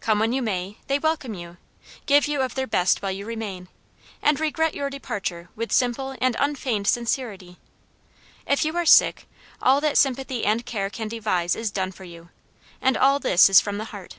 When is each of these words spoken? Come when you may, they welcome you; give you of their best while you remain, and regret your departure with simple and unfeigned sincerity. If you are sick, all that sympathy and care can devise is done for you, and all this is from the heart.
Come 0.00 0.18
when 0.18 0.32
you 0.32 0.42
may, 0.42 0.78
they 0.88 0.98
welcome 0.98 1.32
you; 1.32 1.56
give 2.04 2.26
you 2.26 2.40
of 2.42 2.56
their 2.56 2.66
best 2.66 3.00
while 3.02 3.12
you 3.12 3.24
remain, 3.24 3.68
and 4.20 4.40
regret 4.40 4.74
your 4.74 4.90
departure 4.90 5.48
with 5.54 5.70
simple 5.70 6.16
and 6.20 6.34
unfeigned 6.40 6.88
sincerity. 6.88 7.56
If 8.48 8.64
you 8.64 8.76
are 8.76 8.84
sick, 8.84 9.28
all 9.62 9.80
that 9.80 9.96
sympathy 9.96 10.44
and 10.44 10.66
care 10.66 10.90
can 10.90 11.06
devise 11.06 11.54
is 11.54 11.70
done 11.70 11.92
for 11.92 12.02
you, 12.02 12.30
and 12.82 12.96
all 12.96 13.20
this 13.20 13.48
is 13.48 13.60
from 13.60 13.78
the 13.78 13.84
heart. 13.94 14.18